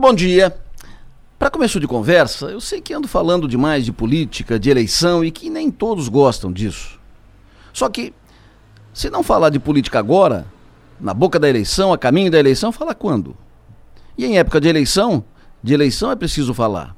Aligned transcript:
Muito 0.00 0.12
bom 0.12 0.16
dia. 0.16 0.56
Para 1.38 1.50
começo 1.50 1.78
de 1.78 1.86
conversa, 1.86 2.46
eu 2.46 2.58
sei 2.58 2.80
que 2.80 2.94
ando 2.94 3.06
falando 3.06 3.46
demais 3.46 3.84
de 3.84 3.92
política, 3.92 4.58
de 4.58 4.70
eleição 4.70 5.22
e 5.22 5.30
que 5.30 5.50
nem 5.50 5.70
todos 5.70 6.08
gostam 6.08 6.50
disso. 6.50 6.98
Só 7.70 7.86
que, 7.86 8.14
se 8.94 9.10
não 9.10 9.22
falar 9.22 9.50
de 9.50 9.58
política 9.58 9.98
agora, 9.98 10.46
na 10.98 11.12
boca 11.12 11.38
da 11.38 11.50
eleição, 11.50 11.92
a 11.92 11.98
caminho 11.98 12.30
da 12.30 12.38
eleição, 12.38 12.72
fala 12.72 12.94
quando? 12.94 13.36
E 14.16 14.24
em 14.24 14.38
época 14.38 14.58
de 14.58 14.68
eleição, 14.68 15.22
de 15.62 15.74
eleição 15.74 16.10
é 16.10 16.16
preciso 16.16 16.54
falar. 16.54 16.96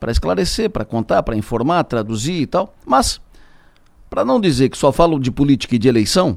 Para 0.00 0.10
esclarecer, 0.10 0.70
para 0.70 0.84
contar, 0.84 1.22
para 1.22 1.36
informar, 1.36 1.84
traduzir 1.84 2.40
e 2.40 2.46
tal. 2.46 2.74
Mas, 2.84 3.20
para 4.10 4.24
não 4.24 4.40
dizer 4.40 4.68
que 4.68 4.76
só 4.76 4.90
falo 4.90 5.20
de 5.20 5.30
política 5.30 5.76
e 5.76 5.78
de 5.78 5.86
eleição, 5.86 6.36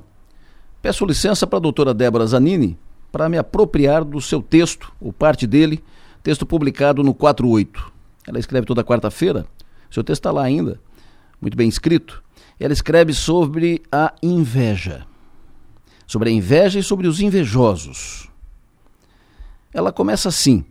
peço 0.84 1.04
licença 1.04 1.48
para 1.48 1.58
a 1.58 1.62
doutora 1.62 1.96
Débora 1.96 2.28
Zanini 2.28 2.78
para 3.12 3.30
me 3.30 3.38
apropriar 3.38 4.04
do 4.04 4.22
seu 4.22 4.42
texto, 4.42 4.92
ou 5.00 5.12
parte 5.14 5.48
dele, 5.48 5.84
texto 6.22 6.46
publicado 6.46 7.04
no 7.04 7.14
48. 7.14 7.92
Ela 8.28 8.40
escreve 8.40 8.68
toda 8.68 8.84
quarta-feira, 8.84 9.46
seu 9.90 10.04
texto 10.04 10.22
está 10.22 10.32
lá 10.32 10.44
ainda, 10.44 10.80
muito 11.42 11.56
bem 11.56 11.70
escrito. 11.70 12.22
Ela 12.60 12.74
escreve 12.74 13.14
sobre 13.14 13.82
a 13.92 14.14
inveja, 14.22 15.06
sobre 16.06 16.30
a 16.30 16.34
inveja 16.34 16.80
e 16.80 16.84
sobre 16.84 17.08
os 17.08 17.22
invejosos. 17.22 18.30
Ela 19.74 19.92
começa 19.92 20.30
assim. 20.30 20.66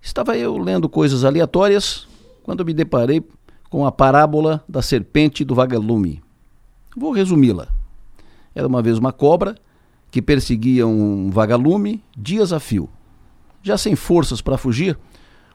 Estava 0.00 0.36
eu 0.36 0.56
lendo 0.56 0.88
coisas 0.88 1.24
aleatórias 1.24 2.08
quando 2.42 2.64
me 2.64 2.72
deparei 2.72 3.22
com 3.70 3.86
a 3.86 3.92
parábola 3.92 4.64
da 4.68 4.82
serpente 4.82 5.44
do 5.44 5.54
vagalume. 5.54 6.22
Vou 6.96 7.12
resumi-la. 7.12 7.68
Era 8.54 8.66
uma 8.66 8.82
vez 8.82 8.98
uma 8.98 9.12
cobra 9.12 9.54
que 10.12 10.20
perseguia 10.20 10.86
um 10.86 11.30
vagalume 11.30 12.04
dias 12.14 12.52
a 12.52 12.60
fio. 12.60 12.86
Já 13.62 13.78
sem 13.78 13.96
forças 13.96 14.42
para 14.42 14.58
fugir, 14.58 14.98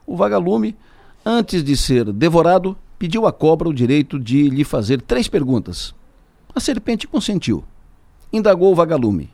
o 0.04 0.16
vagalume, 0.16 0.76
antes 1.24 1.62
de 1.62 1.76
ser 1.76 2.12
devorado, 2.12 2.76
pediu 2.98 3.24
à 3.24 3.32
cobra 3.32 3.68
o 3.68 3.72
direito 3.72 4.18
de 4.18 4.50
lhe 4.50 4.64
fazer 4.64 5.00
três 5.00 5.28
perguntas. 5.28 5.94
A 6.52 6.58
serpente 6.58 7.06
consentiu. 7.06 7.62
Indagou 8.32 8.72
o 8.72 8.74
vagalume: 8.74 9.30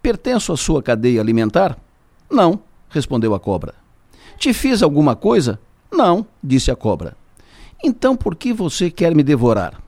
Pertenço 0.00 0.50
à 0.50 0.56
sua 0.56 0.82
cadeia 0.82 1.20
alimentar? 1.20 1.78
Não, 2.30 2.58
respondeu 2.88 3.34
a 3.34 3.40
cobra. 3.40 3.74
Te 4.38 4.54
fiz 4.54 4.82
alguma 4.82 5.14
coisa? 5.14 5.60
Não, 5.92 6.26
disse 6.42 6.70
a 6.70 6.76
cobra. 6.76 7.14
Então 7.84 8.16
por 8.16 8.34
que 8.34 8.54
você 8.54 8.90
quer 8.90 9.14
me 9.14 9.22
devorar? 9.22 9.78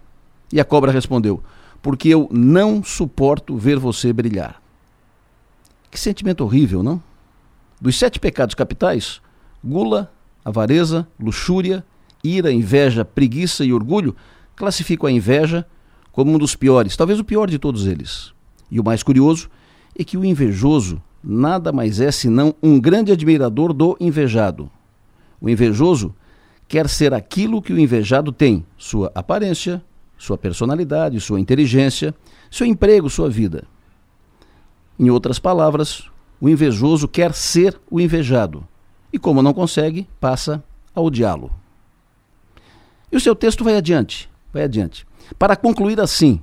E 0.52 0.60
a 0.60 0.64
cobra 0.66 0.92
respondeu: 0.92 1.42
porque 1.82 2.08
eu 2.08 2.28
não 2.30 2.82
suporto 2.82 3.56
ver 3.56 3.78
você 3.78 4.12
brilhar. 4.12 4.60
Que 5.90 5.98
sentimento 5.98 6.44
horrível, 6.44 6.82
não? 6.82 7.02
Dos 7.80 7.98
sete 7.98 8.20
pecados 8.20 8.54
capitais, 8.54 9.20
gula, 9.64 10.12
avareza, 10.44 11.08
luxúria, 11.18 11.84
ira, 12.22 12.52
inveja, 12.52 13.04
preguiça 13.04 13.64
e 13.64 13.72
orgulho 13.72 14.14
classificam 14.54 15.08
a 15.08 15.12
inveja 15.12 15.66
como 16.12 16.32
um 16.32 16.38
dos 16.38 16.54
piores, 16.54 16.96
talvez 16.96 17.18
o 17.18 17.24
pior 17.24 17.48
de 17.48 17.58
todos 17.58 17.86
eles. 17.86 18.32
E 18.70 18.78
o 18.78 18.84
mais 18.84 19.02
curioso 19.02 19.48
é 19.98 20.04
que 20.04 20.16
o 20.16 20.24
invejoso 20.24 21.02
nada 21.22 21.72
mais 21.72 22.00
é 22.00 22.10
senão 22.10 22.54
um 22.62 22.80
grande 22.80 23.12
admirador 23.12 23.72
do 23.72 23.96
invejado. 24.00 24.70
O 25.40 25.48
invejoso 25.48 26.14
quer 26.68 26.88
ser 26.88 27.14
aquilo 27.14 27.62
que 27.62 27.72
o 27.72 27.78
invejado 27.78 28.32
tem: 28.32 28.64
sua 28.76 29.10
aparência, 29.14 29.82
sua 30.20 30.36
personalidade, 30.36 31.18
sua 31.18 31.40
inteligência, 31.40 32.14
seu 32.50 32.66
emprego, 32.66 33.08
sua 33.08 33.30
vida. 33.30 33.64
Em 34.98 35.08
outras 35.08 35.38
palavras, 35.38 36.10
o 36.38 36.46
invejoso 36.46 37.08
quer 37.08 37.32
ser 37.32 37.80
o 37.90 37.98
invejado 37.98 38.68
e, 39.10 39.18
como 39.18 39.40
não 39.40 39.54
consegue, 39.54 40.06
passa 40.20 40.62
a 40.94 41.00
odiá-lo. 41.00 41.50
E 43.10 43.16
o 43.16 43.20
seu 43.20 43.34
texto 43.34 43.64
vai 43.64 43.76
adiante, 43.76 44.30
vai 44.52 44.64
adiante. 44.64 45.06
Para 45.38 45.56
concluir 45.56 45.98
assim, 45.98 46.38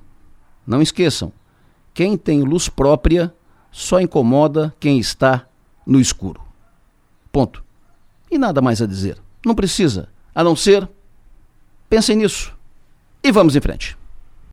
não 0.65 0.81
esqueçam: 0.81 1.31
quem 1.93 2.17
tem 2.17 2.41
luz 2.41 2.67
própria 2.67 3.31
só 3.71 4.01
incomoda 4.01 4.73
quem 4.79 4.97
está 4.97 5.47
no 5.85 5.99
escuro. 5.99 6.41
Ponto. 7.31 7.63
E 8.31 8.39
nada 8.39 8.59
mais 8.59 8.81
a 8.81 8.87
dizer. 8.87 9.21
Não 9.45 9.53
precisa, 9.53 10.09
a 10.33 10.43
não 10.43 10.55
ser 10.55 10.89
pensem 11.87 12.15
nisso. 12.15 12.56
E 13.27 13.31
vamos 13.31 13.57
em 13.57 13.59
frente. 13.59 13.97